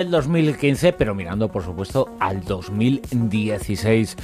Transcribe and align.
el 0.00 0.10
2015, 0.10 0.94
pero 0.94 1.14
mirando 1.14 1.48
por 1.52 1.62
supuesto 1.62 2.08
al 2.20 2.42
2016. 2.42 4.16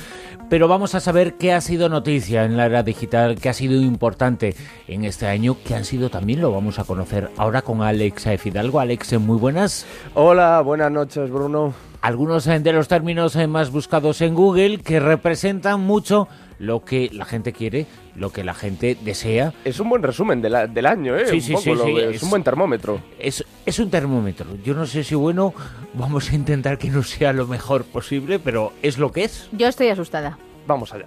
Pero 0.48 0.68
vamos 0.68 0.94
a 0.94 1.00
saber 1.00 1.34
qué 1.34 1.52
ha 1.52 1.60
sido 1.60 1.88
noticia 1.88 2.44
en 2.44 2.56
la 2.56 2.66
era 2.66 2.82
digital, 2.82 3.36
qué 3.36 3.50
ha 3.50 3.52
sido 3.52 3.74
importante 3.80 4.56
en 4.88 5.04
este 5.04 5.26
año, 5.26 5.56
qué 5.66 5.74
han 5.74 5.84
sido 5.84 6.08
también 6.08 6.40
lo 6.40 6.50
vamos 6.50 6.78
a 6.78 6.84
conocer 6.84 7.30
ahora 7.36 7.62
con 7.62 7.82
Alex 7.82 8.26
Fidalgo. 8.38 8.80
Alex, 8.80 9.18
muy 9.20 9.36
buenas. 9.36 9.86
Hola, 10.14 10.62
buenas 10.62 10.90
noches 10.90 11.30
Bruno. 11.30 11.74
Algunos 12.06 12.44
de 12.44 12.72
los 12.72 12.86
términos 12.86 13.34
más 13.48 13.72
buscados 13.72 14.20
en 14.20 14.36
Google 14.36 14.78
que 14.78 15.00
representan 15.00 15.80
mucho 15.80 16.28
lo 16.60 16.84
que 16.84 17.10
la 17.12 17.24
gente 17.24 17.52
quiere, 17.52 17.88
lo 18.14 18.30
que 18.30 18.44
la 18.44 18.54
gente 18.54 18.96
desea. 19.00 19.52
Es 19.64 19.80
un 19.80 19.88
buen 19.88 20.04
resumen 20.04 20.40
del 20.40 20.86
año, 20.86 21.16
¿eh? 21.16 21.26
Sí, 21.26 21.40
sí, 21.40 21.56
sí, 21.56 21.72
es, 21.72 22.22
un 22.22 22.30
buen 22.30 22.44
termómetro. 22.44 23.00
Es, 23.18 23.44
es 23.66 23.80
un 23.80 23.90
termómetro. 23.90 24.46
Yo 24.62 24.72
no 24.72 24.86
sé 24.86 25.02
si 25.02 25.16
bueno, 25.16 25.52
vamos 25.94 26.30
a 26.30 26.36
intentar 26.36 26.78
que 26.78 26.90
no 26.90 27.02
sea 27.02 27.32
lo 27.32 27.48
mejor 27.48 27.82
posible, 27.82 28.38
pero 28.38 28.72
es 28.82 28.98
lo 28.98 29.10
que 29.10 29.24
es. 29.24 29.48
Yo 29.50 29.66
estoy 29.66 29.88
asustada. 29.88 30.38
Vamos 30.64 30.94
allá. 30.94 31.06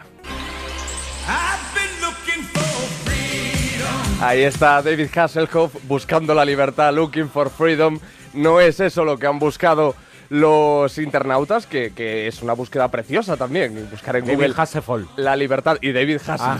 Ahí 4.19 4.41
está 4.41 4.81
David 4.81 5.07
Hasselhoff 5.15 5.77
buscando 5.87 6.33
la 6.33 6.43
libertad, 6.43 6.93
looking 6.93 7.29
for 7.29 7.49
freedom. 7.49 7.99
No 8.33 8.59
es 8.59 8.81
eso 8.81 9.05
lo 9.05 9.17
que 9.17 9.27
han 9.27 9.39
buscado 9.39 9.95
los 10.29 10.97
internautas, 10.97 11.65
que, 11.65 11.91
que, 11.91 12.27
es 12.27 12.41
una 12.41 12.53
búsqueda 12.53 12.87
preciosa 12.89 13.35
también. 13.35 13.87
Buscar 13.89 14.15
en 14.15 14.25
David 14.25 14.53
Google 14.53 15.05
la 15.17 15.35
libertad. 15.35 15.77
Y 15.81 15.91
David, 15.91 16.21
ah. 16.27 16.59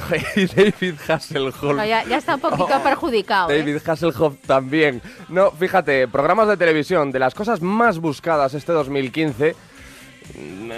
Hasselhoff. 1.08 1.78
ya, 1.88 2.18
está 2.18 2.36
un 2.36 2.42
poquito 2.42 2.68
oh, 2.76 2.84
perjudicado. 2.84 3.52
¿eh? 3.52 3.60
David 3.60 3.78
Hasselhoff 3.86 4.36
también. 4.46 5.02
No, 5.30 5.52
fíjate, 5.52 6.08
programas 6.08 6.48
de 6.48 6.58
televisión, 6.58 7.12
de 7.12 7.20
las 7.20 7.34
cosas 7.34 7.62
más 7.62 8.00
buscadas 8.00 8.54
este 8.54 8.72
2015 8.72 9.56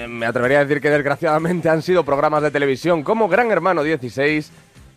me 0.08 0.26
atrevería 0.26 0.60
a 0.60 0.66
decir 0.66 0.82
que 0.82 0.90
desgraciadamente 0.90 1.68
han 1.68 1.82
sido 1.82 2.06
programas 2.06 2.42
de 2.42 2.52
televisión 2.52 3.04
como 3.04 3.28
Gran 3.28 3.52
Hermano 3.52 3.84
16, 3.84 4.50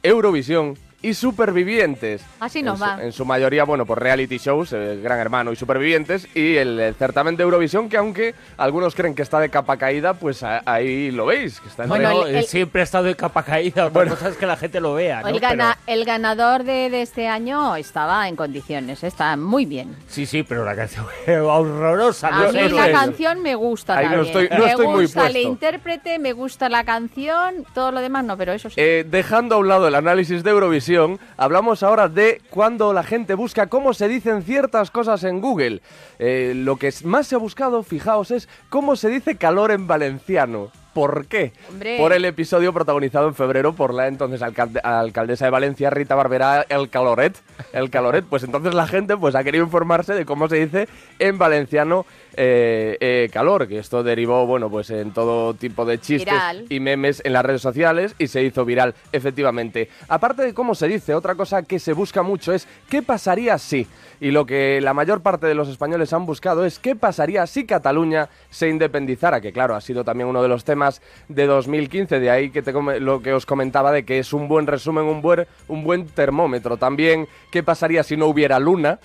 Eurovisión 0.03 0.77
y 1.05 1.13
Supervivientes. 1.13 2.23
Así 2.41 2.63
nos 2.63 2.81
va. 2.81 2.99
en 3.03 3.13
su 3.13 3.27
mayoría, 3.27 3.65
bueno, 3.65 3.85
por 3.85 4.01
reality 4.01 4.39
shows, 4.39 4.73
eh, 4.73 4.99
Gran 5.03 5.19
Hermano 5.19 5.53
y 5.53 5.57
Supervivientes, 5.57 6.27
y 6.35 6.57
el, 6.57 6.95
certamen 6.99 7.37
de 7.37 7.43
Eurovisión, 7.43 7.91
que 7.91 7.99
aunque 7.99 8.35
algunos 8.57 8.95
creen 8.95 9.15
que 9.15 9.21
está 9.21 9.39
de 9.39 9.51
capa 9.51 9.77
caída, 9.77 10.15
pues 10.15 10.43
ahí 10.43 11.11
lo 11.11 11.27
veis. 11.27 11.61
Que 11.61 11.69
está 11.69 11.85
bueno, 11.85 12.25
siempre 12.47 12.81
ha 12.81 12.85
estado 12.85 13.05
de 13.05 13.17
capa 13.17 13.43
caída, 13.43 13.87
otra 13.87 14.07
cosa 14.07 14.31
es 14.31 14.37
que 14.37 14.47
la 14.47 14.57
gente 14.57 14.81
lo 14.81 14.95
vea. 14.95 15.21
El, 15.21 15.41
el 15.87 16.05
ganador 16.07 16.65
de, 16.65 17.03
este 17.03 17.29
año 17.29 17.77
estaba 17.77 18.27
en 18.29 18.37
condiciones, 18.37 19.05
está 19.05 19.37
muy 19.37 19.67
bien. 19.67 19.95
Sí, 20.09 20.25
sí, 20.25 20.43
pero 20.43 20.65
la 20.65 20.75
canción 20.75 21.05
es 21.27 21.39
horrorosa. 21.39 22.29
A 22.29 22.51
mí 22.51 22.69
la 22.71 22.91
canción 22.91 23.43
me 23.43 23.55
gusta 23.55 24.01
también. 24.01 24.21
No 24.21 24.23
estoy, 24.23 24.49
me 24.49 24.75
gusta 24.75 25.27
el 25.27 25.37
intérprete, 25.37 26.19
me 26.19 26.33
gusta 26.33 26.71
la 26.71 26.85
canción, 26.85 27.67
todo 27.75 27.93
lo 27.93 28.01
demás 28.01 28.25
no, 28.25 28.39
pero 28.39 28.55
eso 28.55 28.71
sí. 28.71 28.77
Eh, 28.79 29.05
dejando 29.07 29.57
a 29.57 29.59
un 29.59 29.69
lado 29.69 29.89
el 29.89 29.95
análisis 29.95 30.43
de 30.43 30.51
Eurovisión, 30.51 30.94
hablamos 31.37 31.83
ahora 31.83 32.09
de 32.09 32.41
cuando 32.51 32.93
la 32.93 33.03
gente 33.03 33.35
busca 33.35 33.67
cómo 33.69 33.95
se 33.95 34.09
dicen 34.09 34.43
ciertas 34.43 34.91
cosas 34.91 35.25
en 35.25 35.41
Google. 35.41 35.83
Eh, 36.19 36.53
lo 36.55 36.77
que 36.77 36.93
más 37.05 37.27
se 37.27 37.35
ha 37.35 37.39
buscado, 37.39 37.83
fijaos, 37.83 38.31
es 38.31 38.49
cómo 38.69 38.97
se 38.97 39.09
dice 39.09 39.37
calor 39.37 39.71
en 39.71 39.87
valenciano. 39.87 40.71
¿Por 40.95 41.27
qué? 41.27 41.53
Por 41.99 42.13
el 42.13 42.25
episodio 42.25 42.73
protagonizado 42.73 43.27
en 43.27 43.35
febrero 43.35 43.75
por 43.75 43.93
la 43.93 44.07
entonces 44.07 44.41
alcaldesa 44.43 45.45
de 45.45 45.51
Valencia, 45.51 45.91
Rita 45.91 46.15
Barbera, 46.15 46.65
el 46.69 46.89
caloret. 46.89 47.37
El 47.73 47.91
caloret, 47.91 48.25
pues 48.25 48.45
entonces 48.45 48.75
la 48.75 48.87
gente 48.87 49.17
pues 49.17 49.35
ha 49.35 49.43
querido 49.43 49.65
informarse 49.65 50.15
de 50.15 50.25
cómo 50.25 50.49
se 50.49 50.65
dice 50.65 50.89
en 51.19 51.37
valenciano 51.37 52.07
eh, 52.37 52.97
eh, 53.01 53.31
calor, 53.33 53.69
que 53.69 53.79
esto 53.79 54.03
derivó, 54.03 54.47
bueno, 54.47 54.71
pues 54.71 54.91
en 54.91 55.13
todo 55.13 55.55
tipo 55.55 55.85
de 55.85 56.01
chistes 56.01 56.35
y 56.69 56.81
memes 56.81 57.23
en 57.25 57.33
las 57.33 57.45
redes 57.45 57.63
sociales 57.63 58.15
y 58.19 58.29
se 58.29 58.43
hizo 58.43 58.65
viral, 58.65 58.95
efectivamente. 59.13 59.89
Aparte 60.09 60.43
de 60.43 60.55
cómo 60.55 60.75
se 60.75 60.89
dice, 60.89 61.15
otra 61.15 61.35
cosa 61.35 61.63
que 61.63 61.79
se 61.79 61.93
busca 61.93 62.23
mucho 62.23 62.53
es 62.53 62.69
¿qué 62.89 63.03
pasaría 63.03 63.59
si? 63.59 63.87
Y 64.21 64.31
lo 64.31 64.47
que 64.47 64.81
la 64.81 64.95
mayor 64.95 65.23
parte 65.23 65.47
de 65.47 65.55
los 65.55 65.69
españoles 65.69 66.13
han 66.13 66.27
buscado 66.27 66.65
es 66.65 66.79
¿qué 66.79 66.97
pasaría 66.97 67.47
si 67.47 67.67
Cataluña 67.67 68.29
se 68.51 68.69
independizara? 68.69 69.41
Que 69.41 69.53
claro, 69.53 69.75
ha 69.75 69.81
sido 69.81 70.05
también 70.05 70.29
uno 70.29 70.43
de 70.43 70.49
los 70.49 70.65
temas 70.65 71.03
de 71.29 71.47
2015, 71.47 72.21
de 72.21 72.31
ahí 72.31 72.51
que 72.51 72.63
te 72.63 72.73
lo 72.73 73.23
que 73.23 73.33
os 73.33 73.47
comentaba 73.47 73.93
de 73.93 74.05
que 74.05 74.19
es 74.19 74.33
un 74.33 74.49
buen 74.49 74.67
resumen, 74.67 75.05
un 75.05 75.23
buen, 75.23 75.47
un 75.69 75.85
buen 75.85 76.07
termómetro. 76.07 76.77
También, 76.77 77.29
¿qué 77.51 77.63
pasaría 77.63 78.03
si 78.03 78.17
no 78.17 78.27
hubiera 78.27 78.59
luna? 78.59 78.99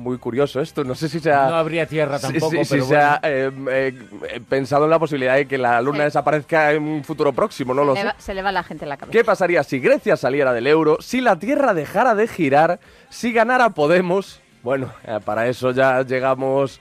Muy 0.00 0.18
curioso 0.18 0.60
esto. 0.60 0.82
No 0.82 0.94
sé 0.94 1.08
si 1.08 1.20
se 1.20 1.32
ha... 1.32 1.48
No 1.48 1.56
habría 1.56 1.86
tierra 1.86 2.18
tampoco, 2.18 2.64
si, 2.64 2.70
pero 2.70 2.84
se 2.84 2.96
ha 2.96 3.20
eh, 3.22 3.52
eh, 3.70 4.40
pensado 4.48 4.84
en 4.84 4.90
la 4.90 4.98
posibilidad 4.98 5.36
de 5.36 5.46
que 5.46 5.58
la 5.58 5.80
luna 5.80 6.04
desaparezca 6.04 6.72
en 6.72 6.82
un 6.82 7.04
futuro 7.04 7.32
próximo, 7.32 7.74
no 7.74 7.82
se 7.82 8.04
lo 8.04 8.10
sé. 8.10 8.16
se 8.18 8.34
le 8.34 8.42
va 8.42 8.50
la 8.50 8.62
gente 8.62 8.86
la 8.86 8.96
cabeza. 8.96 9.12
¿Qué 9.16 9.24
pasaría 9.24 9.62
si 9.62 9.78
Grecia 9.78 10.16
saliera 10.16 10.52
del 10.52 10.66
euro, 10.66 10.98
si 11.00 11.20
la 11.20 11.38
tierra 11.38 11.74
dejara 11.74 12.14
de 12.14 12.26
girar, 12.26 12.80
si 13.08 13.32
ganara 13.32 13.70
Podemos? 13.70 14.40
Bueno, 14.62 14.92
eh, 15.04 15.20
para 15.24 15.46
eso 15.46 15.70
ya 15.70 16.02
llegamos... 16.02 16.80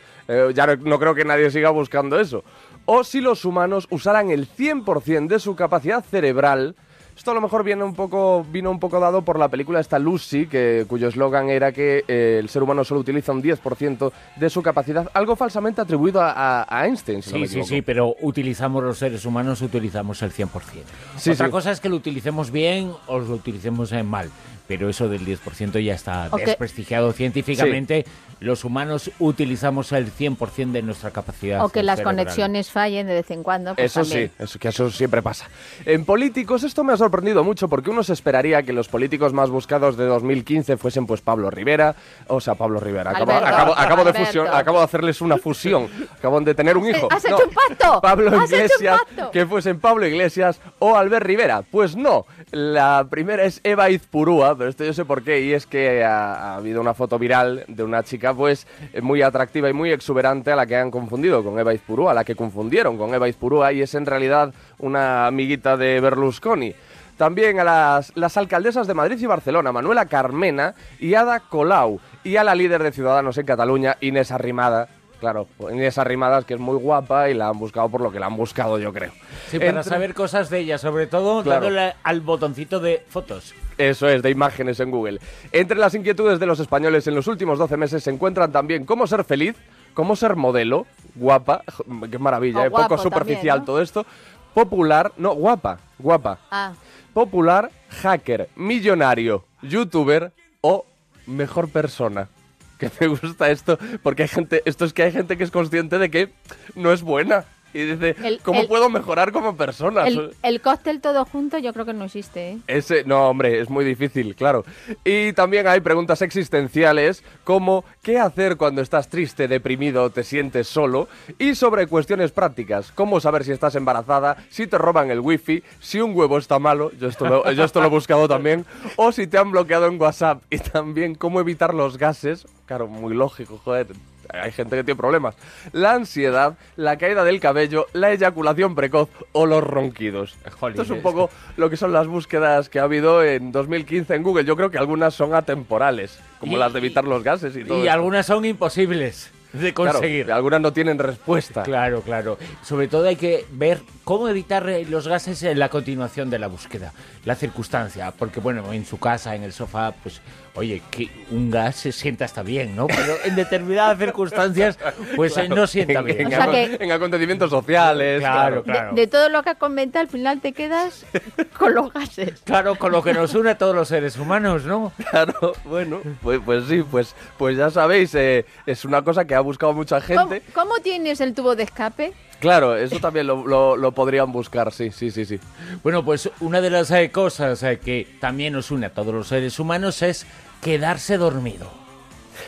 ya 0.54 0.68
no 0.78 1.00
creo 1.00 1.16
que 1.16 1.26
nadie 1.26 1.50
siga 1.50 1.70
buscando 1.70 2.20
eso. 2.20 2.44
O 2.86 3.04
si 3.04 3.22
los 3.22 3.46
humanos 3.46 3.88
usaran 3.92 4.32
el 4.32 4.48
100% 4.50 5.28
de 5.28 5.40
su 5.40 5.56
capacidad 5.56 6.04
cerebral 6.04 6.76
esto 7.20 7.32
a 7.32 7.34
lo 7.34 7.42
mejor 7.42 7.66
viene 7.66 7.84
un 7.84 7.96
poco, 7.96 8.46
vino 8.50 8.72
un 8.72 8.80
poco 8.80 8.98
dado 8.98 9.24
por 9.24 9.38
la 9.38 9.50
película 9.50 9.82
esta 9.82 10.00
Lucy, 10.00 10.48
que, 10.48 10.86
cuyo 10.88 11.10
eslogan 11.10 11.50
era 11.50 11.74
que 11.74 12.06
eh, 12.08 12.38
el 12.40 12.48
ser 12.48 12.64
humano 12.64 12.86
solo 12.86 13.02
utiliza 13.02 13.34
un 13.34 13.44
10% 13.44 14.10
de 14.38 14.50
su 14.50 14.62
capacidad, 14.64 15.12
algo 15.14 15.36
falsamente 15.36 15.82
atribuido 15.82 16.22
a, 16.24 16.66
Einstein. 16.86 17.22
sí, 17.22 17.46
sí, 17.46 17.64
sí, 17.64 17.82
pero 17.82 18.16
utilizamos 18.22 18.82
los 18.82 18.98
seres 18.98 19.26
humanos, 19.26 19.62
utilizamos 19.62 20.22
el 20.22 20.32
100%. 20.32 21.34
Otra 21.34 21.50
cosa 21.50 21.72
es 21.72 21.82
que 21.82 21.90
lo 21.90 21.98
utilicemos 21.98 22.52
bien 22.52 22.94
o 23.08 23.20
lo 23.20 23.34
utilicemos 23.34 23.92
mal 24.06 24.32
pero 24.70 24.88
eso 24.88 25.10
del 25.10 25.26
10% 25.26 25.84
ya 25.84 25.96
está 25.96 26.30
desprestigiado 26.30 27.12
científicamente. 27.12 28.06
Los 28.40 28.64
humanos 28.64 29.10
utilizamos 29.18 29.92
el 29.94 30.14
100% 30.14 30.72
de 30.72 30.84
nuestra 30.84 31.10
capacidad. 31.10 31.66
O 31.66 31.70
que 31.70 31.82
las 31.82 32.02
conexiones 32.02 32.70
fallen 32.70 33.08
de 33.08 33.16
vez 33.16 33.32
en 33.32 33.42
cuando. 33.42 33.74
Pues 33.74 33.92
eso 33.92 34.06
sí, 34.06 34.30
eso, 34.38 34.60
que 34.60 34.68
eso 34.68 34.92
siempre 34.92 35.24
pasa. 35.24 35.50
En 35.86 36.06
políticos 36.06 36.64
esto 36.64 36.84
me 36.84 36.94
ha 36.94 36.98
sorprendido 36.98 37.44
mucho 37.44 37.68
porque 37.68 37.90
uno 37.90 38.04
se 38.04 38.14
esperaría 38.14 38.62
que 38.62 38.72
los 38.72 38.88
políticos 38.88 39.34
más 39.34 39.50
buscados 39.50 39.98
de 39.98 40.06
2015 40.06 40.78
fuesen 40.78 41.08
pues 41.08 41.22
Pablo 41.22 41.50
Rivera, 41.50 41.96
o 42.28 42.40
sea, 42.40 42.54
Pablo 42.54 42.80
Rivera. 42.80 43.10
Acabo, 43.10 44.04
de, 44.04 44.14
fusión, 44.14 44.48
acabo 44.54 44.78
de 44.78 44.84
hacerles 44.84 45.20
una 45.20 45.40
fusión. 45.40 45.88
Acabo 46.16 46.40
de 46.42 46.54
tener 46.54 46.78
un 46.78 46.88
hijo. 46.88 47.08
¿Has 47.10 47.26
hecho 47.26 47.40
un 47.44 47.54
pacto? 47.56 48.02
Pablo 48.02 48.46
Iglesias, 48.46 49.02
que 49.34 49.48
fuesen 49.48 49.80
Pablo 49.80 50.06
Iglesias 50.06 50.62
o 50.78 50.96
Albert 50.96 51.26
Rivera. 51.26 51.64
Pues 51.64 51.96
no, 51.96 52.28
la 52.52 53.08
primera 53.10 53.44
es 53.46 53.62
Eva 53.64 53.90
Izpurúa, 53.90 54.59
pero 54.60 54.70
esto 54.70 54.84
yo 54.84 54.94
sé 54.94 55.06
por 55.06 55.24
qué, 55.24 55.40
y 55.40 55.54
es 55.54 55.66
que 55.66 56.04
ha, 56.04 56.56
habido 56.56 56.82
una 56.82 56.94
foto 56.94 57.18
viral 57.18 57.64
de 57.70 57.82
una 57.82 58.04
chica 58.04 58.34
pues 58.34 58.68
muy 59.02 59.22
atractiva 59.22 59.70
y 59.70 59.74
muy 59.74 59.92
exuberante 59.92 60.52
a 60.52 60.56
la 60.58 60.66
que 60.66 60.76
han 60.76 60.92
confundido 60.92 61.44
con 61.44 61.58
Eva 61.58 61.74
Izpurúa, 61.74 62.12
a 62.12 62.14
la 62.14 62.26
que 62.26 62.36
confundieron 62.36 62.98
con 62.98 63.14
Eva 63.14 63.30
Izpurúa 63.30 63.72
y 63.72 63.82
es 63.82 63.96
en 63.96 64.06
realidad 64.06 64.54
una 64.78 65.28
amiguita 65.28 65.78
de 65.78 66.02
Berlusconi. 66.02 66.76
También 67.16 67.60
a 67.62 67.64
las, 67.64 68.12
las 68.16 68.36
alcaldesas 68.36 68.86
de 68.86 68.94
Madrid 68.94 69.18
y 69.20 69.26
Barcelona, 69.26 69.72
Manuela 69.72 70.06
Carmena 70.08 70.76
y 71.00 71.14
Ada 71.14 71.40
Colau, 71.40 72.00
y 72.26 72.36
a 72.36 72.44
la 72.44 72.54
líder 72.54 72.84
de 72.84 72.92
Ciudadanos 72.92 73.38
en 73.38 73.46
Cataluña, 73.46 73.96
Inés 74.02 74.32
Arrimada, 74.32 74.90
Claro, 75.20 75.48
Inés 75.72 75.98
Arrimadas, 75.98 76.46
que 76.46 76.54
es 76.54 76.60
muy 76.60 76.78
guapa 76.78 77.30
y 77.30 77.34
la 77.34 77.50
han 77.50 77.60
buscado 77.60 77.90
por 77.90 78.00
lo 78.00 78.12
que 78.12 78.20
la 78.20 78.28
han 78.28 78.38
buscado, 78.38 78.80
yo 78.80 78.94
creo. 78.94 79.12
Sí, 79.50 79.60
para 79.60 79.84
saber 79.84 80.14
cosas 80.14 80.50
de 80.50 80.60
ella, 80.60 80.78
sobre 80.78 81.08
todo 81.08 81.44
dándole 81.44 81.94
al 82.04 82.22
botoncito 82.22 82.80
de 82.80 83.04
fotos. 83.10 83.54
Eso 83.78 84.08
es, 84.08 84.22
de 84.22 84.30
imágenes 84.30 84.80
en 84.80 84.92
Google. 84.92 85.20
Entre 85.52 85.78
las 85.78 85.94
inquietudes 85.94 86.40
de 86.40 86.46
los 86.46 86.60
españoles 86.60 87.06
en 87.08 87.16
los 87.16 87.28
últimos 87.28 87.60
12 87.60 87.76
meses 87.76 88.04
se 88.04 88.12
encuentran 88.12 88.52
también 88.52 88.86
cómo 88.86 89.08
ser 89.08 89.26
feliz, 89.26 89.56
cómo 89.94 90.16
ser 90.16 90.38
modelo, 90.38 90.86
guapa, 91.16 91.64
qué 92.12 92.18
maravilla, 92.18 92.66
¿eh? 92.66 92.72
poco 92.72 92.98
superficial 92.98 93.66
todo 93.66 93.82
esto, 93.82 94.06
popular, 94.54 95.12
no, 95.18 95.34
guapa, 95.34 95.80
guapa, 95.98 96.40
ah. 96.50 96.74
popular, 97.14 97.72
hacker, 97.90 98.50
millonario, 98.56 99.44
youtuber 99.62 100.32
o 100.62 100.86
mejor 101.26 101.70
persona 101.70 102.30
que 102.80 102.90
me 103.00 103.08
gusta 103.08 103.52
esto, 103.52 103.78
porque 104.02 104.24
hay 104.24 104.30
gente, 104.30 104.64
esto 104.66 104.86
es 104.86 104.94
que 104.94 105.04
hay 105.04 105.12
gente 105.12 105.38
que 105.38 105.44
es 105.44 105.52
consciente 105.52 106.00
de 106.00 106.10
que 106.10 106.34
no 106.76 106.92
es 106.92 107.04
buena. 107.04 107.46
Y 107.74 107.84
dice, 107.84 108.16
¿cómo 108.44 108.68
puedo 108.68 108.90
mejorar 108.90 109.32
como 109.32 109.56
persona? 109.56 110.06
El, 110.42 110.62
cóctel 110.62 111.02
todo 111.02 111.26
junto 111.26 111.58
yo 111.60 111.72
creo 111.74 111.86
que 111.86 111.94
no 111.94 112.06
existe. 112.06 112.52
¿eh? 112.52 112.58
Ese, 112.68 113.04
no, 113.04 113.30
hombre, 113.30 113.60
es 113.60 113.70
muy 113.70 113.86
difícil, 113.86 114.36
claro. 114.36 114.66
Y 115.04 115.34
también 115.34 115.68
hay 115.68 115.80
preguntas 115.80 116.22
existenciales 116.22 117.24
como 117.44 117.86
¿qué 118.02 118.20
hacer 118.20 118.58
cuando 118.58 118.82
estás 118.82 119.10
triste, 119.10 119.48
deprimido 119.48 120.04
o 120.04 120.10
te 120.10 120.24
sientes 120.24 120.68
solo? 120.68 121.08
Y 121.38 121.56
sobre 121.56 121.88
cuestiones 121.88 122.32
prácticas, 122.32 122.92
cómo 122.92 123.20
saber 123.20 123.44
si 123.44 123.52
estás 123.52 123.76
embarazada, 123.76 124.38
si 124.50 124.68
te 124.68 124.78
roban 124.78 125.12
el 125.12 125.20
wifi, 125.20 125.64
si 125.80 126.02
un 126.02 126.16
huevo 126.16 126.38
está 126.38 126.60
malo, 126.60 126.92
yo 127.00 127.08
esto 127.08 127.26
lo, 127.26 127.52
yo 127.52 127.64
esto 127.64 127.82
lo 127.82 127.88
he 127.88 127.90
buscado 127.90 128.28
también, 128.28 128.66
o 128.96 129.12
si 129.12 129.28
te 129.28 129.38
han 129.38 129.52
bloqueado 129.52 129.88
en 129.88 130.02
WhatsApp 130.02 130.42
y 130.50 130.58
también 130.58 131.16
cómo 131.16 131.40
evitar 131.40 131.74
los 131.74 131.98
gases, 131.98 132.48
claro, 132.66 132.88
muy 132.88 133.14
lógico, 133.14 133.60
joder, 133.64 133.88
hay 134.30 134.52
gente 134.52 134.76
que 134.76 134.84
tiene 134.84 134.98
problemas. 134.98 135.36
La 135.72 135.94
ansiedad, 135.94 136.58
la 136.76 136.98
caída 136.98 137.24
del 137.24 137.40
cabello, 137.40 137.88
la 137.94 138.12
eyaculación 138.12 138.76
precoz 138.76 139.10
o 139.32 139.46
los 139.46 139.64
ronquidos. 139.64 140.38
Esto 140.46 140.82
es 140.82 140.90
un 140.90 141.02
poco 141.02 141.30
lo 141.58 141.70
que 141.70 141.78
son 141.78 141.94
las 141.94 142.08
búsquedas 142.08 142.70
que 142.70 142.80
ha 142.80 142.84
habido 142.84 143.24
en 143.24 143.52
2015 143.52 144.16
en 144.16 144.24
Google. 144.24 144.46
Yo 144.46 144.56
creo 144.56 144.70
que 144.70 144.78
algunas 144.78 145.14
son 145.14 145.34
atemporales, 145.34 146.20
como 146.40 146.58
las 146.58 146.74
de 146.74 146.80
evitar 146.80 147.06
los 147.06 147.24
gases 147.24 147.56
y 147.56 147.64
todo. 147.64 147.84
Y 147.84 147.88
algunas 147.88 148.26
son 148.26 148.46
imposibles 148.46 149.32
de 149.54 149.74
conseguir. 149.74 150.32
algunas 150.32 150.62
no 150.62 150.74
tienen 150.74 151.00
respuesta. 151.00 151.64
Claro, 151.64 152.02
claro. 152.02 152.38
Sobre 152.64 152.88
todo 152.88 153.08
hay 153.08 153.16
que 153.16 153.46
ver 153.52 153.82
cómo 154.04 154.28
evitar 154.28 154.68
eh, 154.70 154.86
los 154.86 155.08
gases 155.08 155.44
en 155.44 155.60
la 155.60 155.70
continuación 155.70 156.30
de 156.30 156.40
la 156.40 156.48
búsqueda, 156.48 156.94
la 157.26 157.36
circunstancia, 157.36 158.12
porque 158.12 158.40
bueno, 158.40 158.74
en 158.74 158.86
su 158.86 158.98
casa, 158.98 159.36
en 159.36 159.44
el 159.44 159.54
sofá, 159.54 159.94
pues 160.04 160.22
oye, 160.56 160.82
que 160.92 161.10
un 161.32 161.50
gas 161.50 161.76
se 161.78 161.92
sienta 161.92 162.26
hasta 162.26 162.44
bien, 162.44 162.76
¿no? 162.76 162.88
Pero 162.88 163.16
en 163.24 163.36
determinadas 163.36 163.98
circunstancias, 164.00 164.78
pues 165.16 165.38
eh, 165.38 165.48
no 165.48 165.66
sienta 165.68 166.02
bien. 166.02 166.32
En, 166.32 166.92
acontecimientos 166.92 167.50
sociales. 167.50 168.20
Claro, 168.20 168.64
claro. 168.64 168.94
De, 168.94 169.08
todo 169.08 169.30
lo 169.30 169.42
que 169.44 169.52
ha 169.52 169.56
comentado, 169.56 170.04
al 170.04 170.10
final 170.10 170.42
te 170.42 170.54
quedas 170.54 171.06
con 171.58 171.74
los 171.74 171.94
gases. 171.94 172.42
Claro, 172.44 172.76
con 172.76 172.92
lo 172.92 173.02
que 173.02 173.14
nos 173.14 173.34
une 173.36 173.52
a 173.52 173.58
todos 173.58 173.76
los 173.76 173.88
seres 173.88 174.18
humanos, 174.18 174.66
¿no? 174.66 174.92
Claro, 175.10 175.54
bueno, 175.66 176.02
pues, 176.22 176.42
pues 176.46 176.66
sí, 176.66 176.84
pues, 176.84 177.16
pues 177.38 177.58
ya 177.58 177.70
sabéis, 177.70 178.14
eh, 178.16 178.46
es 178.66 178.86
una 178.86 179.02
cosa 179.02 179.26
que 179.26 179.36
ha 179.40 179.42
buscado 179.42 179.74
mucha 179.74 180.00
gente. 180.02 180.44
¿Cómo, 180.54 180.76
tienes 180.80 181.22
el 181.22 181.34
tubo 181.34 181.56
de 181.56 181.64
escape? 181.64 182.14
Claro, 182.40 182.76
eso 182.76 183.00
también 183.00 183.28
lo, 183.28 183.76
lo, 183.76 183.92
podrían 183.92 184.32
buscar, 184.32 184.72
sí, 184.72 184.92
sí, 184.92 185.12
sí, 185.12 185.26
sí. 185.26 185.40
Bueno, 185.84 186.06
pues 186.06 186.30
una 186.40 186.62
de 186.62 186.70
las 186.70 186.90
eh, 186.92 187.12
cosas 187.12 187.60
que 187.84 188.08
también 188.22 188.54
nos 188.54 188.72
une 188.72 188.86
a 188.86 188.94
todos 188.94 189.14
los 189.14 189.28
seres 189.28 189.60
humanos 189.60 190.02
es 190.02 190.26
quedarse 190.62 191.18
dormido. 191.18 191.70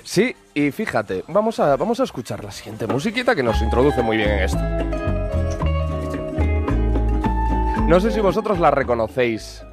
Sí, 0.03 0.35
y 0.53 0.71
fíjate, 0.71 1.23
vamos 1.27 1.59
a, 1.59 1.75
vamos 1.75 1.99
a 1.99 2.03
escuchar 2.03 2.43
la 2.43 2.51
siguiente 2.51 2.87
musiquita 2.87 3.35
que 3.35 3.43
nos 3.43 3.61
introduce 3.61 4.01
muy 4.01 4.17
bien 4.17 4.29
en 4.29 4.39
esto. 4.39 4.59
No 7.87 7.99
sé 7.99 8.11
si 8.11 8.21
vosotros 8.21 8.59
la 8.59 8.71
reconocéis. 8.71 9.63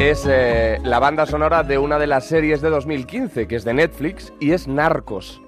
Es 0.00 0.24
eh, 0.28 0.78
la 0.84 1.00
banda 1.00 1.26
sonora 1.26 1.64
de 1.64 1.76
una 1.76 1.98
de 1.98 2.06
las 2.06 2.24
series 2.24 2.60
de 2.60 2.70
2015, 2.70 3.48
que 3.48 3.56
es 3.56 3.64
de 3.64 3.74
Netflix, 3.74 4.32
y 4.38 4.52
es 4.52 4.68
Narcos. 4.68 5.42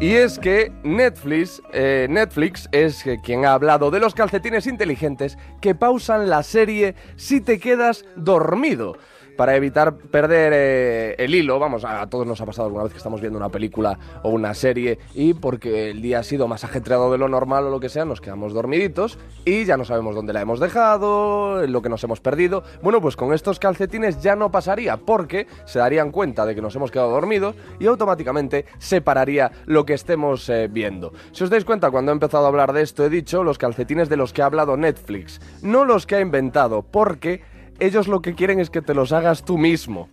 Y 0.00 0.12
es 0.12 0.38
que 0.38 0.70
Netflix, 0.84 1.60
eh, 1.72 2.06
Netflix 2.08 2.68
es 2.70 3.04
quien 3.24 3.44
ha 3.44 3.54
hablado 3.54 3.90
de 3.90 3.98
los 3.98 4.14
calcetines 4.14 4.68
inteligentes 4.68 5.36
que 5.60 5.74
pausan 5.74 6.28
la 6.28 6.44
serie 6.44 6.94
si 7.16 7.40
te 7.40 7.58
quedas 7.58 8.04
dormido 8.14 8.96
para 9.38 9.54
evitar 9.54 9.94
perder 9.94 10.52
eh, 10.52 11.14
el 11.16 11.32
hilo. 11.32 11.60
Vamos, 11.60 11.84
a, 11.84 12.04
todos 12.08 12.26
nos 12.26 12.40
ha 12.40 12.44
pasado 12.44 12.66
alguna 12.66 12.82
vez 12.82 12.92
que 12.92 12.98
estamos 12.98 13.20
viendo 13.20 13.38
una 13.38 13.50
película 13.50 13.96
o 14.24 14.30
una 14.30 14.52
serie 14.52 14.98
y 15.14 15.32
porque 15.32 15.90
el 15.90 16.02
día 16.02 16.18
ha 16.18 16.22
sido 16.24 16.48
más 16.48 16.64
ajetreado 16.64 17.12
de 17.12 17.18
lo 17.18 17.28
normal 17.28 17.66
o 17.66 17.70
lo 17.70 17.78
que 17.78 17.88
sea, 17.88 18.04
nos 18.04 18.20
quedamos 18.20 18.52
dormiditos 18.52 19.16
y 19.44 19.64
ya 19.64 19.76
no 19.76 19.84
sabemos 19.84 20.16
dónde 20.16 20.32
la 20.32 20.40
hemos 20.40 20.58
dejado, 20.58 21.64
lo 21.68 21.82
que 21.82 21.88
nos 21.88 22.02
hemos 22.02 22.20
perdido. 22.20 22.64
Bueno, 22.82 23.00
pues 23.00 23.14
con 23.14 23.32
estos 23.32 23.60
calcetines 23.60 24.20
ya 24.20 24.34
no 24.34 24.50
pasaría 24.50 24.96
porque 24.96 25.46
se 25.66 25.78
darían 25.78 26.10
cuenta 26.10 26.44
de 26.44 26.56
que 26.56 26.60
nos 26.60 26.74
hemos 26.74 26.90
quedado 26.90 27.12
dormidos 27.12 27.54
y 27.78 27.86
automáticamente 27.86 28.64
se 28.78 29.02
pararía 29.02 29.52
lo 29.66 29.86
que 29.86 29.94
estemos 29.94 30.48
eh, 30.48 30.66
viendo. 30.68 31.12
Si 31.30 31.44
os 31.44 31.50
dais 31.50 31.64
cuenta, 31.64 31.92
cuando 31.92 32.10
he 32.10 32.14
empezado 32.14 32.44
a 32.44 32.48
hablar 32.48 32.72
de 32.72 32.82
esto 32.82 33.04
he 33.04 33.08
dicho 33.08 33.44
los 33.44 33.56
calcetines 33.56 34.08
de 34.08 34.16
los 34.16 34.32
que 34.32 34.42
ha 34.42 34.46
hablado 34.46 34.76
Netflix, 34.76 35.40
no 35.62 35.84
los 35.84 36.06
que 36.06 36.16
ha 36.16 36.20
inventado, 36.20 36.82
porque 36.82 37.56
ellos 37.78 38.08
lo 38.08 38.20
que 38.20 38.34
quieren 38.34 38.60
es 38.60 38.70
que 38.70 38.82
te 38.82 38.94
los 38.94 39.12
hagas 39.12 39.44
tú 39.44 39.58
mismo. 39.58 40.08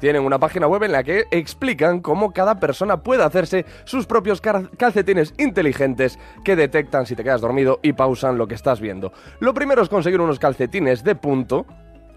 Tienen 0.00 0.22
una 0.22 0.38
página 0.38 0.66
web 0.66 0.82
en 0.82 0.92
la 0.92 1.02
que 1.02 1.24
explican 1.30 2.00
cómo 2.00 2.32
cada 2.32 2.60
persona 2.60 3.02
puede 3.02 3.24
hacerse 3.24 3.64
sus 3.84 4.06
propios 4.06 4.42
calcetines 4.42 5.32
inteligentes 5.38 6.18
que 6.44 6.54
detectan 6.54 7.06
si 7.06 7.16
te 7.16 7.24
quedas 7.24 7.40
dormido 7.40 7.80
y 7.82 7.94
pausan 7.94 8.36
lo 8.36 8.46
que 8.46 8.54
estás 8.54 8.80
viendo. 8.80 9.12
Lo 9.40 9.54
primero 9.54 9.82
es 9.82 9.88
conseguir 9.88 10.20
unos 10.20 10.38
calcetines 10.38 11.02
de 11.02 11.14
punto, 11.14 11.66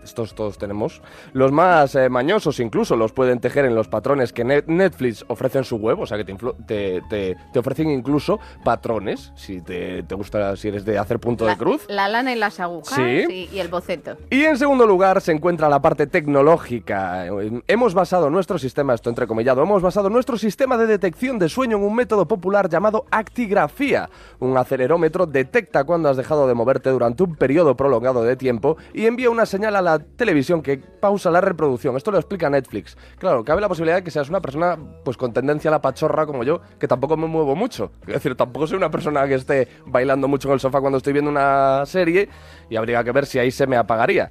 estos 0.04 0.34
todos 0.36 0.58
tenemos. 0.58 1.02
Los 1.34 1.52
más 1.52 1.96
eh, 1.96 2.10
mañosos 2.10 2.60
incluso 2.60 2.96
los 2.96 3.12
pueden 3.12 3.40
tejer 3.40 3.66
en 3.66 3.76
los 3.76 3.88
patrones 3.88 4.34
que 4.34 4.44
Netflix 4.44 5.26
ofrece 5.28 5.60
en 5.60 5.64
su 5.64 5.78
web, 5.78 6.00
o 6.00 6.06
sea 6.06 6.18
que 6.18 6.24
te, 6.66 7.02
te, 7.10 7.60
ofrecen 7.60 7.90
incluso 7.90 8.40
patrones, 8.64 9.32
si 9.36 9.62
te, 9.62 10.02
gusta, 10.12 10.56
si 10.56 10.70
eres 10.70 10.86
de 10.86 10.98
hacer 10.98 11.20
punto 11.20 11.46
de 11.46 11.58
cruz. 11.58 11.86
La 11.88 12.08
lana 12.08 12.34
y 12.34 12.36
las 12.36 12.60
agujas 12.60 12.96
¿Sí? 12.96 13.50
y 13.52 13.60
el 13.60 13.68
boceto. 13.68 14.18
Y 14.30 14.44
en 14.44 14.58
segundo 14.58 14.86
lugar 14.86 15.22
se 15.22 15.32
encuentra 15.32 15.70
la 15.70 15.82
parte 15.82 16.08
tecnológica. 16.08 17.28
Hemos 17.68 17.94
basado 17.94 18.30
nuestro 18.30 18.58
sistema, 18.58 18.94
esto 18.94 19.10
entrecomillado, 19.10 19.62
hemos 19.62 19.82
basado 19.82 20.10
nuestro 20.10 20.38
sistema 20.38 20.78
de 20.78 20.88
detección 20.88 21.40
de 21.40 21.50
sueño 21.50 21.78
en 21.78 21.84
un 21.84 21.96
método 21.96 22.28
popular 22.28 22.70
llamado 22.70 23.06
actigrafía. 23.12 24.10
Un 24.40 24.58
acelerómetro 24.58 25.26
detecta 25.26 25.84
cuando 25.84 26.10
has 26.10 26.18
dejado 26.18 26.48
de 26.48 26.54
moverte 26.54 26.90
durante 26.90 27.24
un 27.24 27.36
periodo 27.36 27.76
prolongado 27.76 28.24
de 28.24 28.36
tiempo 28.36 28.78
y 28.94 29.06
envía 29.06 29.30
una 29.30 29.46
señal 29.46 29.76
a 29.76 29.82
la 29.82 29.89
televisión 29.98 30.62
que 30.62 30.78
pausa 30.78 31.32
la 31.32 31.42
reproducción. 31.42 31.96
Esto 31.96 32.12
lo 32.12 32.18
explica 32.18 32.50
Netflix. 32.50 32.98
Claro, 33.18 33.44
cabe 33.44 33.62
la 33.62 33.68
posibilidad 33.68 33.98
de 33.98 34.04
que 34.04 34.12
seas 34.12 34.30
una 34.30 34.42
persona 34.42 34.78
pues 35.04 35.18
con 35.18 35.34
tendencia 35.34 35.70
a 35.70 35.72
la 35.72 35.82
pachorra 35.82 36.26
como 36.26 36.44
yo, 36.44 36.62
que 36.78 36.88
tampoco 36.88 37.18
me 37.18 37.28
muevo 37.28 37.56
mucho. 37.56 37.92
Es 38.02 38.16
decir, 38.16 38.36
tampoco 38.36 38.68
soy 38.68 38.78
una 38.78 38.92
persona 38.92 39.28
que 39.28 39.36
esté 39.36 39.68
bailando 39.86 40.28
mucho 40.28 40.50
en 40.50 40.56
el 40.56 40.60
sofá 40.60 40.82
cuando 40.82 40.98
estoy 40.98 41.14
viendo 41.14 41.32
una 41.32 41.86
serie 41.86 42.30
y 42.70 42.76
habría 42.76 43.04
que 43.04 43.12
ver 43.12 43.26
si 43.26 43.40
ahí 43.40 43.50
se 43.50 43.66
me 43.66 43.78
apagaría. 43.78 44.30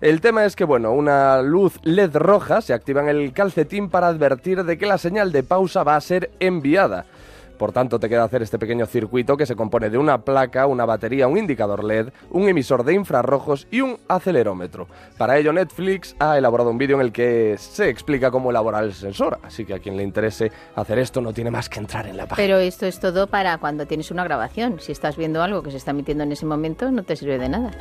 El 0.00 0.22
tema 0.22 0.46
es 0.46 0.56
que, 0.56 0.64
bueno, 0.64 0.92
una 0.92 1.42
luz 1.42 1.78
LED 1.82 2.16
roja 2.16 2.62
se 2.62 2.72
activa 2.72 3.02
en 3.02 3.08
el 3.08 3.32
calcetín 3.34 3.90
para 3.90 4.08
advertir 4.08 4.64
de 4.64 4.78
que 4.78 4.86
la 4.86 4.96
señal 4.96 5.30
de 5.30 5.42
pausa 5.42 5.82
va 5.82 5.96
a 5.96 6.00
ser 6.00 6.30
enviada. 6.40 7.04
Por 7.60 7.72
tanto, 7.72 8.00
te 8.00 8.08
queda 8.08 8.24
hacer 8.24 8.40
este 8.40 8.58
pequeño 8.58 8.86
circuito 8.86 9.36
que 9.36 9.44
se 9.44 9.54
compone 9.54 9.90
de 9.90 9.98
una 9.98 10.22
placa, 10.22 10.66
una 10.66 10.86
batería, 10.86 11.28
un 11.28 11.36
indicador 11.36 11.84
LED, 11.84 12.08
un 12.30 12.48
emisor 12.48 12.84
de 12.84 12.94
infrarrojos 12.94 13.66
y 13.70 13.82
un 13.82 13.98
acelerómetro. 14.08 14.86
Para 15.18 15.36
ello, 15.36 15.52
Netflix 15.52 16.16
ha 16.20 16.38
elaborado 16.38 16.70
un 16.70 16.78
vídeo 16.78 16.96
en 16.96 17.02
el 17.02 17.12
que 17.12 17.56
se 17.58 17.90
explica 17.90 18.30
cómo 18.30 18.48
elaborar 18.48 18.84
el 18.84 18.94
sensor, 18.94 19.40
así 19.42 19.66
que 19.66 19.74
a 19.74 19.78
quien 19.78 19.98
le 19.98 20.02
interese 20.02 20.50
hacer 20.74 20.98
esto 21.00 21.20
no 21.20 21.34
tiene 21.34 21.50
más 21.50 21.68
que 21.68 21.80
entrar 21.80 22.06
en 22.06 22.16
la 22.16 22.24
página. 22.24 22.42
Pero 22.42 22.56
esto 22.56 22.86
es 22.86 22.98
todo 22.98 23.26
para 23.26 23.58
cuando 23.58 23.84
tienes 23.84 24.10
una 24.10 24.24
grabación. 24.24 24.80
Si 24.80 24.92
estás 24.92 25.18
viendo 25.18 25.42
algo 25.42 25.62
que 25.62 25.70
se 25.70 25.76
está 25.76 25.90
emitiendo 25.90 26.24
en 26.24 26.32
ese 26.32 26.46
momento, 26.46 26.90
no 26.90 27.02
te 27.02 27.14
sirve 27.14 27.36
de 27.36 27.50
nada. 27.50 27.72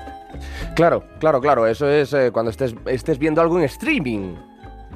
Claro, 0.76 1.06
claro, 1.22 1.40
claro. 1.40 1.66
Eso 1.66 1.88
es 1.88 2.12
eh, 2.12 2.32
cuando 2.34 2.52
estés, 2.52 2.76
estés 2.86 3.18
viendo 3.18 3.40
algo 3.40 3.58
en 3.58 3.64
streaming, 3.64 4.36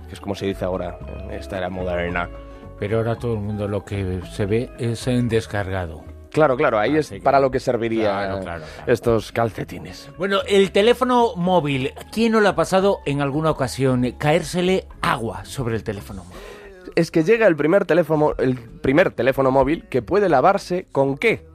que 0.10 0.16
es 0.16 0.20
como 0.20 0.36
se 0.36 0.46
dice 0.46 0.66
ahora 0.66 1.00
esta 1.32 1.58
era 1.58 1.70
moderna. 1.70 2.28
Pero 2.80 2.98
ahora 2.98 3.16
todo 3.16 3.34
el 3.34 3.40
mundo 3.40 3.68
lo 3.68 3.86
que 3.86 4.22
se 4.32 4.46
ve 4.46 4.70
es 4.78 5.08
en 5.08 5.30
descargado. 5.30 6.04
Claro, 6.34 6.58
claro, 6.58 6.80
ahí 6.80 6.98
es 6.98 7.14
para 7.24 7.40
lo 7.40 7.52
que 7.52 7.60
servirían 7.60 8.44
estos 8.88 9.32
calcetines. 9.32 10.10
Bueno, 10.18 10.40
el 10.48 10.72
teléfono 10.72 11.36
móvil, 11.36 11.94
¿quién 12.12 12.32
no 12.32 12.42
le 12.42 12.48
ha 12.50 12.56
pasado 12.56 13.00
en 13.06 13.22
alguna 13.22 13.52
ocasión 13.52 14.12
caérsele 14.18 14.88
agua 15.02 15.46
sobre 15.46 15.76
el 15.76 15.84
teléfono 15.84 16.24
móvil? 16.24 16.42
Es 16.96 17.12
que 17.12 17.24
llega 17.24 17.46
el 17.46 17.56
primer 17.56 17.86
teléfono, 17.86 18.34
el 18.40 18.56
primer 18.56 19.12
teléfono 19.12 19.52
móvil 19.52 19.88
que 19.90 20.02
puede 20.02 20.28
lavarse 20.28 20.88
con 20.92 21.18
qué? 21.18 21.46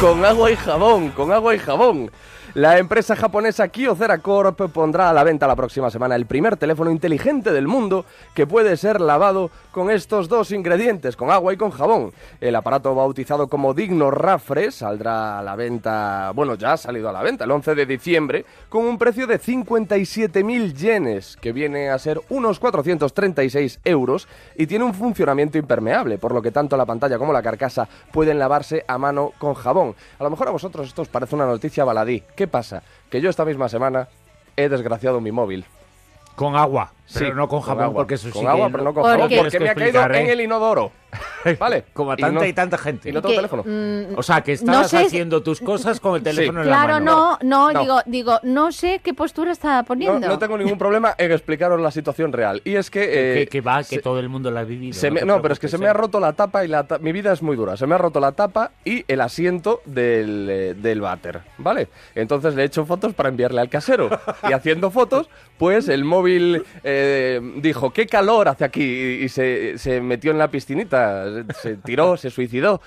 Con 0.00 0.24
agua 0.24 0.52
y 0.52 0.56
jabón, 0.56 1.10
con 1.10 1.32
agua 1.32 1.56
y 1.56 1.58
jabón. 1.58 2.12
La 2.54 2.78
empresa 2.78 3.14
japonesa 3.14 3.68
Kyocera 3.68 4.18
Corp 4.18 4.58
pondrá 4.72 5.10
a 5.10 5.12
la 5.12 5.22
venta 5.22 5.46
la 5.46 5.54
próxima 5.54 5.90
semana 5.90 6.16
el 6.16 6.24
primer 6.24 6.56
teléfono 6.56 6.90
inteligente 6.90 7.52
del 7.52 7.68
mundo 7.68 8.06
que 8.34 8.46
puede 8.46 8.78
ser 8.78 9.02
lavado 9.02 9.50
con 9.70 9.90
estos 9.90 10.30
dos 10.30 10.50
ingredientes, 10.50 11.14
con 11.14 11.30
agua 11.30 11.52
y 11.52 11.58
con 11.58 11.70
jabón. 11.70 12.10
El 12.40 12.56
aparato 12.56 12.94
bautizado 12.94 13.48
como 13.48 13.74
Digno 13.74 14.10
Rafre 14.10 14.70
saldrá 14.70 15.38
a 15.38 15.42
la 15.42 15.56
venta, 15.56 16.32
bueno, 16.34 16.54
ya 16.54 16.72
ha 16.72 16.76
salido 16.78 17.10
a 17.10 17.12
la 17.12 17.22
venta 17.22 17.44
el 17.44 17.50
11 17.50 17.74
de 17.74 17.86
diciembre, 17.86 18.46
con 18.70 18.86
un 18.86 18.96
precio 18.96 19.26
de 19.26 19.38
57.000 19.38 20.72
yenes, 20.72 21.36
que 21.36 21.52
viene 21.52 21.90
a 21.90 21.98
ser 21.98 22.18
unos 22.30 22.58
436 22.58 23.80
euros, 23.84 24.26
y 24.56 24.66
tiene 24.66 24.86
un 24.86 24.94
funcionamiento 24.94 25.58
impermeable, 25.58 26.16
por 26.16 26.32
lo 26.32 26.40
que 26.40 26.50
tanto 26.50 26.78
la 26.78 26.86
pantalla 26.86 27.18
como 27.18 27.34
la 27.34 27.42
carcasa 27.42 27.86
pueden 28.10 28.38
lavarse 28.38 28.84
a 28.88 28.96
mano 28.96 29.32
con 29.38 29.52
jabón. 29.52 29.94
A 30.18 30.24
lo 30.24 30.30
mejor 30.30 30.48
a 30.48 30.52
vosotros 30.52 30.88
esto 30.88 31.02
os 31.02 31.08
parece 31.08 31.34
una 31.34 31.46
noticia 31.46 31.84
baladí. 31.84 32.22
¿Qué 32.38 32.46
pasa? 32.46 32.84
Que 33.10 33.20
yo 33.20 33.30
esta 33.30 33.44
misma 33.44 33.68
semana 33.68 34.06
he 34.54 34.68
desgraciado 34.68 35.20
mi 35.20 35.32
móvil. 35.32 35.64
Con 36.36 36.54
agua, 36.54 36.92
pero 37.14 37.34
no 37.34 37.48
con 37.48 37.60
jabón, 37.60 37.94
porque 37.94 38.14
eso 38.14 38.30
Con 38.30 38.46
agua, 38.46 38.68
pero 38.70 38.84
no 38.84 38.94
con 38.94 39.04
jabón, 39.04 39.28
porque 39.36 39.60
me 39.60 39.70
ha 39.70 39.74
caído 39.74 40.02
en 40.04 40.14
¿eh? 40.14 40.32
el 40.32 40.40
inodoro. 40.42 40.92
¿Vale? 41.58 41.84
Como 41.94 42.12
a 42.12 42.16
tanta 42.16 42.46
y, 42.46 42.52
tanta 42.52 42.76
gente. 42.76 43.08
Y 43.08 43.12
no 43.12 43.22
tengo 43.22 43.36
teléfono. 43.36 43.64
o 44.14 44.22
sea, 44.22 44.42
que 44.42 44.52
estás 44.52 44.92
haciendo 44.92 45.42
tus 45.42 45.60
cosas 45.60 46.00
con 46.00 46.16
el 46.16 46.22
teléfono 46.22 46.62
en 46.62 46.68
la 46.68 46.76
mano. 46.76 46.86
Claro, 46.86 47.04
no, 47.04 47.38
no, 47.42 47.80
digo, 47.80 48.00
digo, 48.04 48.40
no 48.42 48.72
sé 48.72 49.00
qué 49.02 49.14
postura 49.14 49.52
está 49.52 49.82
poniendo. 49.84 50.26
No, 50.26 50.38
tengo 50.38 50.58
ningún 50.58 50.76
problema 50.76 51.14
en 51.16 51.32
explicaros 51.32 51.80
la 51.80 51.90
situación 51.90 52.32
real. 52.32 52.60
Y 52.64 52.74
es 52.74 52.90
que... 52.90 53.42
Eh, 53.42 53.46
que, 53.46 53.60
va, 53.60 53.82
que 53.84 54.00
todo 54.00 54.18
el 54.18 54.28
mundo 54.28 54.50
la 54.50 54.60
ha 54.60 54.64
vivido. 54.64 54.98
no, 55.24 55.40
pero 55.40 55.54
es 55.54 55.60
que 55.60 55.68
se 55.68 55.78
me 55.78 55.86
ha 55.86 55.92
roto 55.92 56.20
la 56.20 56.34
tapa 56.34 56.64
y 56.64 56.68
la 56.68 56.86
mi 57.00 57.12
vida 57.12 57.32
es 57.32 57.42
muy 57.42 57.56
dura. 57.56 57.76
Se 57.76 57.86
me 57.86 57.94
ha 57.94 57.98
roto 57.98 58.20
la 58.20 58.32
tapa 58.32 58.72
y 58.84 59.04
el 59.08 59.20
asiento 59.20 59.80
del, 59.84 60.48
eh, 60.50 60.74
del 60.74 61.00
váter, 61.00 61.40
¿vale? 61.58 61.88
Entonces 62.14 62.54
le 62.54 62.62
he 62.62 62.66
hecho 62.66 62.84
fotos 62.84 63.14
para 63.14 63.28
enviarle 63.28 63.60
al 63.60 63.68
casero. 63.68 64.10
y 64.48 64.52
haciendo 64.52 64.90
fotos, 64.90 65.28
pues 65.56 65.88
el 65.88 66.04
móvil 66.04 66.64
eh, 66.84 66.97
dijo, 67.56 67.90
qué 67.90 68.06
calor 68.06 68.48
hace 68.48 68.64
aquí, 68.64 68.82
y, 68.82 69.28
se, 69.28 69.78
se, 69.78 70.00
metió 70.00 70.30
en 70.30 70.38
la 70.38 70.48
piscinita, 70.48 71.24
se 71.54 71.76
tiró, 71.76 72.16
se 72.18 72.30
suicidó. 72.30 72.80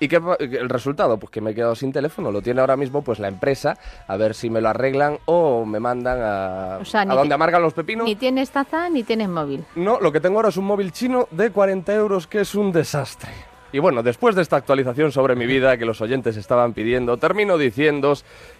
¿Y 0.00 0.08
qué, 0.08 0.20
el 0.38 0.68
resultado? 0.68 1.18
Pues 1.18 1.30
que 1.30 1.40
me 1.40 1.50
he 1.50 1.54
quedado 1.54 1.74
sin 1.74 1.92
teléfono, 1.92 2.30
lo 2.30 2.42
tiene 2.42 2.60
ahora 2.60 2.76
mismo 2.76 3.02
pues 3.02 3.18
la 3.18 3.28
empresa, 3.28 3.78
a 4.06 4.16
ver 4.16 4.34
si 4.34 4.50
me 4.50 4.60
lo 4.60 4.68
arreglan 4.68 5.18
o 5.26 5.64
me 5.64 5.80
mandan 5.80 6.20
a, 6.20 6.76
a 6.76 7.14
donde 7.14 7.34
amargan 7.34 7.62
los 7.62 7.74
pepinos. 7.74 8.06
Ni 8.06 8.16
tienes 8.16 8.50
taza 8.50 8.88
ni 8.88 9.02
tienes 9.02 9.28
móvil. 9.28 9.64
No, 9.74 10.00
lo 10.00 10.12
que 10.12 10.20
tengo 10.20 10.36
ahora 10.36 10.50
es 10.50 10.56
un 10.56 10.66
móvil 10.66 10.92
chino 10.92 11.28
de 11.30 11.50
40 11.50 11.94
euros 11.94 12.26
que 12.26 12.40
es 12.40 12.54
un 12.54 12.72
desastre. 12.72 13.30
Y 13.70 13.80
bueno, 13.80 14.02
después 14.02 14.34
de 14.34 14.42
esta 14.42 14.56
actualización 14.56 15.12
sobre 15.12 15.36
mi 15.36 15.46
vida 15.46 15.76
que 15.76 15.84
los 15.84 16.00
oyentes 16.00 16.36
estaban 16.36 16.72
pidiendo, 16.72 17.18
termino 17.18 17.58
diciendo 17.58 18.14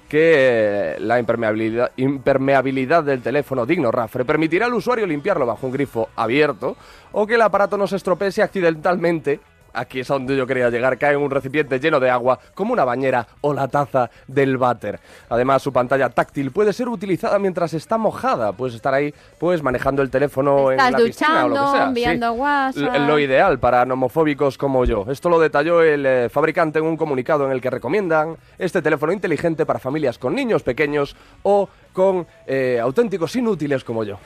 que 0.09 0.97
la 1.01 1.19
impermeabilidad, 1.19 1.93
impermeabilidad 1.97 3.05
del 3.05 3.23
teléfono 3.23 3.65
digno 3.65 3.91
Rafre 3.91 4.27
permitirá 4.27 4.67
al 4.67 4.75
usuario 4.75 5.07
limpiarlo 5.07 5.47
bajo 5.47 5.67
un 5.67 5.73
grifo 5.73 6.11
abierto 6.15 6.77
o 7.13 7.27
que 7.27 7.37
el 7.37 7.43
aparato 7.43 7.79
no 7.79 7.87
se 7.87 7.97
estropee 7.97 8.43
accidentalmente 8.43 9.41
aquí 9.73 10.01
es 10.01 10.11
a 10.11 10.15
donde 10.15 10.37
yo 10.37 10.47
quería 10.47 10.71
llegar, 10.71 10.99
cae 10.99 11.15
en 11.15 11.21
un 11.21 11.31
recipiente 11.31 11.79
lleno 11.79 12.01
de 12.01 12.11
agua, 12.11 12.39
como 12.55 12.73
una 12.73 12.85
bañera 12.85 13.27
o 13.41 13.53
la 13.53 13.69
taza 13.69 14.11
del 14.27 14.57
váter. 14.59 15.01
Además, 15.29 15.63
su 15.63 15.73
pantalla 15.73 16.09
táctil 16.11 16.51
puede 16.51 16.73
ser 16.73 16.89
utilizada 16.89 17.39
mientras 17.39 17.75
está 17.75 17.99
mojada. 17.99 18.53
Puedes 18.53 18.75
estar 18.75 18.95
ahí, 18.95 19.15
pues, 19.39 19.63
manejando 19.63 20.03
el 20.03 20.11
teléfono 20.11 20.71
en 20.71 20.79
la 20.79 20.93
piscina 20.97 21.45
o 21.45 21.49
lo 21.49 21.55
que 21.55 21.71
sea. 21.71 21.85
enviando 21.85 22.33
WhatsApp. 22.33 23.09
Lo 23.09 23.19
ideal 23.19 23.59
para 23.59 23.85
nomofóbicos 23.85 24.59
como 24.59 24.85
yo. 24.85 25.07
Esto 25.09 25.29
lo 25.29 25.39
detalló 25.39 25.83
el 25.83 26.05
eh, 26.07 26.29
fabricante 26.29 26.79
en 26.79 26.85
un 26.85 26.97
comunicado 26.97 27.47
en 27.47 27.53
el 27.53 27.61
que 27.61 27.71
recomiendan 27.71 28.37
este 28.59 28.83
teléfono 28.83 29.13
inteligente 29.13 29.67
para 29.67 29.79
familias 29.79 30.19
con 30.19 30.35
niños 30.35 30.63
pequeños 30.63 31.17
o 31.43 31.69
con 31.93 32.27
eh, 32.47 32.79
auténticos 32.81 33.35
inútiles 33.37 33.85
como 33.85 34.05
yo. 34.05 34.19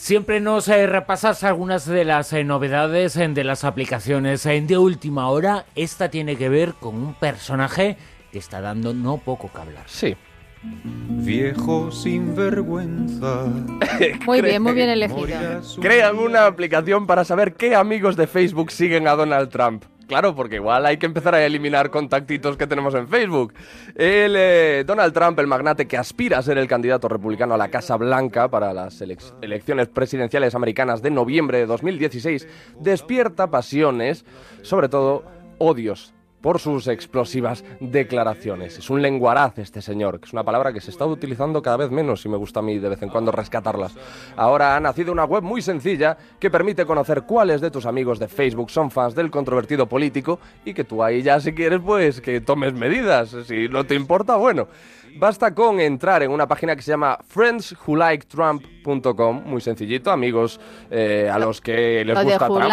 Siempre 0.00 0.40
nos 0.40 0.66
eh, 0.68 0.86
repasas 0.86 1.44
algunas 1.44 1.84
de 1.84 2.06
las 2.06 2.32
eh, 2.32 2.42
novedades 2.42 3.18
eh, 3.18 3.28
de 3.28 3.44
las 3.44 3.64
aplicaciones 3.64 4.44
de 4.44 4.78
última 4.78 5.28
hora. 5.28 5.66
Esta 5.74 6.08
tiene 6.08 6.36
que 6.36 6.48
ver 6.48 6.72
con 6.72 6.94
un 6.94 7.12
personaje 7.12 7.98
que 8.32 8.38
está 8.38 8.62
dando 8.62 8.94
no 8.94 9.18
poco 9.18 9.50
que 9.52 9.60
hablar. 9.60 9.84
Sí. 9.84 10.16
Viejo 10.62 11.92
sin 11.92 12.34
vergüenza. 12.34 13.44
muy 14.26 14.40
bien, 14.40 14.62
muy 14.62 14.72
bien 14.72 14.88
elegido. 14.88 15.60
Crean 15.82 16.18
una 16.18 16.46
aplicación 16.46 17.06
para 17.06 17.22
saber 17.26 17.52
qué 17.52 17.74
amigos 17.74 18.16
de 18.16 18.26
Facebook 18.26 18.70
siguen 18.70 19.06
a 19.06 19.14
Donald 19.14 19.50
Trump. 19.50 19.84
Claro, 20.10 20.34
porque 20.34 20.56
igual 20.56 20.86
hay 20.86 20.96
que 20.96 21.06
empezar 21.06 21.36
a 21.36 21.46
eliminar 21.46 21.88
contactitos 21.88 22.56
que 22.56 22.66
tenemos 22.66 22.96
en 22.96 23.06
Facebook. 23.06 23.54
El, 23.94 24.34
eh, 24.36 24.82
Donald 24.84 25.14
Trump, 25.14 25.38
el 25.38 25.46
magnate 25.46 25.86
que 25.86 25.96
aspira 25.96 26.38
a 26.38 26.42
ser 26.42 26.58
el 26.58 26.66
candidato 26.66 27.06
republicano 27.06 27.54
a 27.54 27.56
la 27.56 27.68
Casa 27.68 27.94
Blanca 27.94 28.48
para 28.48 28.74
las 28.74 29.00
elecciones 29.00 29.86
presidenciales 29.86 30.56
americanas 30.56 31.00
de 31.00 31.12
noviembre 31.12 31.58
de 31.58 31.66
2016, 31.66 32.48
despierta 32.80 33.52
pasiones, 33.52 34.24
sobre 34.62 34.88
todo 34.88 35.22
odios 35.58 36.12
por 36.40 36.58
sus 36.58 36.88
explosivas 36.88 37.62
declaraciones. 37.80 38.78
Es 38.78 38.88
un 38.90 39.02
lenguaraz 39.02 39.58
este 39.58 39.82
señor, 39.82 40.20
que 40.20 40.26
es 40.26 40.32
una 40.32 40.44
palabra 40.44 40.72
que 40.72 40.80
se 40.80 40.90
está 40.90 41.04
utilizando 41.06 41.62
cada 41.62 41.76
vez 41.76 41.90
menos 41.90 42.24
y 42.24 42.28
me 42.28 42.36
gusta 42.36 42.60
a 42.60 42.62
mí 42.62 42.78
de 42.78 42.88
vez 42.88 43.02
en 43.02 43.10
cuando 43.10 43.32
rescatarlas. 43.32 43.94
Ahora 44.36 44.76
ha 44.76 44.80
nacido 44.80 45.12
una 45.12 45.24
web 45.24 45.42
muy 45.42 45.62
sencilla 45.62 46.16
que 46.38 46.50
permite 46.50 46.86
conocer 46.86 47.22
cuáles 47.22 47.60
de 47.60 47.70
tus 47.70 47.86
amigos 47.86 48.18
de 48.18 48.28
Facebook 48.28 48.70
son 48.70 48.90
fans 48.90 49.14
del 49.14 49.30
controvertido 49.30 49.86
político 49.86 50.38
y 50.64 50.74
que 50.74 50.84
tú 50.84 51.02
ahí 51.02 51.22
ya 51.22 51.40
si 51.40 51.52
quieres 51.52 51.80
pues 51.84 52.20
que 52.20 52.40
tomes 52.40 52.74
medidas. 52.74 53.36
Si 53.46 53.68
no 53.68 53.84
te 53.84 53.94
importa, 53.94 54.36
bueno. 54.36 54.68
Basta 55.16 55.54
con 55.54 55.80
entrar 55.80 56.22
en 56.22 56.30
una 56.30 56.46
página 56.46 56.76
que 56.76 56.82
se 56.82 56.92
llama 56.92 57.18
friendswholiketrump.com, 57.26 59.42
muy 59.44 59.60
sencillito, 59.60 60.12
amigos 60.12 60.60
eh, 60.88 61.28
a 61.32 61.36
los 61.38 61.60
que 61.60 62.04
les 62.04 62.22
gusta 62.22 62.46
Trump. 62.46 62.70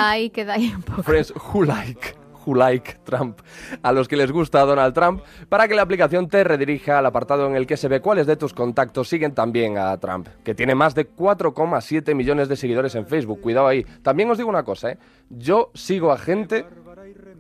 Friends 1.04 1.34
who 1.52 1.64
like 1.64 2.16
like 2.56 2.98
Trump, 3.04 3.40
a 3.82 3.92
los 3.92 4.08
que 4.08 4.18
les 4.18 4.32
gusta 4.32 4.66
Donald 4.66 4.94
Trump, 4.94 5.22
para 5.50 5.68
que 5.68 5.76
la 5.76 5.82
aplicación 5.82 6.28
te 6.28 6.44
redirija 6.44 7.00
al 7.00 7.06
apartado 7.06 7.48
en 7.48 7.56
el 7.56 7.68
que 7.68 7.78
se 7.78 7.88
ve 7.88 8.02
cuáles 8.02 8.28
de 8.28 8.36
tus 8.36 8.54
contactos 8.54 9.08
siguen 9.10 9.34
también 9.34 9.78
a 9.78 9.98
Trump, 9.98 10.28
que 10.44 10.56
tiene 10.56 10.76
más 10.76 10.96
de 10.96 11.10
4,7 11.10 12.16
millones 12.16 12.48
de 12.50 12.56
seguidores 12.56 12.96
en 12.96 13.06
Facebook. 13.06 13.42
Cuidado 13.42 13.68
ahí. 13.68 13.86
También 14.02 14.30
os 14.30 14.38
digo 14.38 14.50
una 14.50 14.64
cosa, 14.64 14.92
¿eh? 14.92 14.98
Yo 15.30 15.72
sigo 15.74 16.12
a 16.12 16.18
gente 16.18 16.66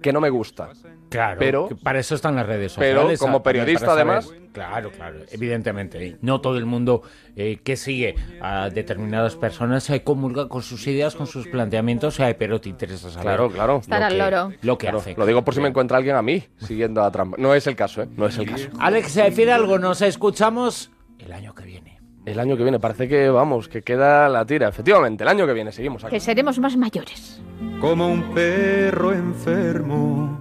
que 0.01 0.13
no 0.13 0.21
me 0.21 0.29
gusta. 0.29 0.69
Claro, 1.09 1.39
pero 1.39 1.69
para 1.83 1.99
eso 1.99 2.15
están 2.15 2.35
las 2.35 2.45
redes 2.45 2.73
sociales. 2.73 3.05
Pero 3.05 3.17
como 3.17 3.41
periodista 3.43 3.93
además... 3.93 4.31
Claro, 4.51 4.91
claro, 4.91 5.19
evidentemente. 5.29 6.17
No 6.21 6.41
todo 6.41 6.57
el 6.57 6.65
mundo 6.65 7.03
eh, 7.35 7.59
que 7.63 7.77
sigue 7.77 8.15
a 8.41 8.71
determinadas 8.71 9.35
personas 9.35 9.83
se 9.83 10.03
comulga 10.03 10.49
con 10.49 10.63
sus 10.63 10.87
ideas, 10.87 11.13
con 11.13 11.27
sus 11.27 11.47
planteamientos, 11.47 12.17
pero 12.39 12.59
te 12.59 12.69
interesa 12.69 13.11
saber. 13.11 13.23
Claro, 13.23 13.51
claro. 13.51 13.77
Estar 13.77 14.01
al 14.01 14.17
loro. 14.17 14.51
Lo 14.63 14.79
que 14.79 14.89
hace. 14.89 15.13
Lo 15.15 15.27
digo 15.27 15.45
por 15.45 15.53
si 15.53 15.61
me 15.61 15.67
encuentra 15.67 15.97
alguien 15.97 16.15
a 16.15 16.23
mí 16.23 16.43
siguiendo 16.57 17.03
a 17.03 17.11
Trump. 17.11 17.37
No 17.37 17.53
es 17.53 17.67
el 17.67 17.75
caso, 17.75 18.01
¿eh? 18.01 18.07
No 18.17 18.25
es 18.25 18.37
el 18.39 18.49
caso. 18.49 18.69
Alex 18.79 19.13
decir 19.13 19.51
algo, 19.51 19.77
nos 19.77 20.01
escuchamos 20.01 20.89
el 21.19 21.31
año 21.31 21.53
que 21.53 21.63
viene. 21.63 21.96
El 22.27 22.41
año 22.41 22.57
que 22.57 22.63
viene, 22.63 22.77
parece 22.77 23.07
que 23.07 23.29
vamos, 23.29 23.69
que 23.69 23.83
queda 23.83 24.27
la 24.27 24.45
tira. 24.45 24.67
Efectivamente, 24.67 25.23
el 25.23 25.29
año 25.29 25.47
que 25.47 25.53
viene 25.53 25.71
seguimos 25.71 26.03
aquí. 26.03 26.11
Que 26.11 26.19
seremos 26.19 26.59
más 26.59 26.75
mayores. 26.75 27.41
Como 27.79 28.09
un 28.09 28.33
perro 28.33 29.13
enfermo 29.13 30.37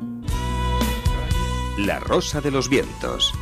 la 1.79 2.01
Rosa 2.01 2.41
de 2.41 2.51
los 2.51 2.69
Vientos. 2.69 3.33